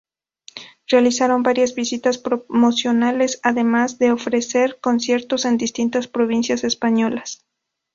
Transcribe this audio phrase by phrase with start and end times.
[0.87, 7.45] Realizaron varias visitas promocionales, además de ofrecer conciertos en distintas provincias españolas.